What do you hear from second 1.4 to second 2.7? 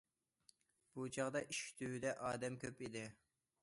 ئىشىك تۈۋىدە ئادەم